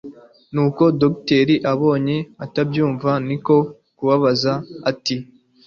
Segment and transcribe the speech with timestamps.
[0.53, 3.55] Nuko dogiteri abonye atabyumva niko
[3.97, 4.53] kubabaza
[4.91, 5.15] ati